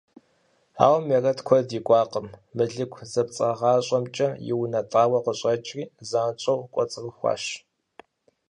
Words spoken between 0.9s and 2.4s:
Мерэт куэд икӀуакъым: